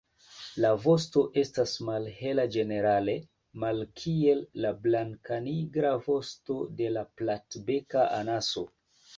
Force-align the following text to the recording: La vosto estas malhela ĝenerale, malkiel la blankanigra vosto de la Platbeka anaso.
La 0.63 0.69
vosto 0.85 1.21
estas 1.41 1.73
malhela 1.89 2.45
ĝenerale, 2.55 3.15
malkiel 3.65 4.41
la 4.65 4.73
blankanigra 4.87 5.93
vosto 6.09 6.59
de 6.81 6.89
la 6.99 7.05
Platbeka 7.23 8.09
anaso. 8.21 8.67